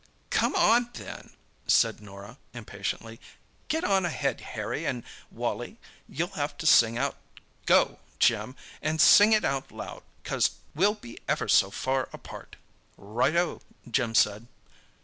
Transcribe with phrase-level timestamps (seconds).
[0.31, 1.35] "Come on, then,"
[1.67, 3.21] said Norah, impatiently.
[3.67, 5.77] "Get on ahead, Harry and Wally;
[6.09, 7.17] you'll have to sing out
[7.67, 12.55] 'Go!' Jim, and sing it out loud, 'cause we'll be ever so far apart."
[12.97, 13.61] "Right oh!"
[13.91, 14.47] Jim said.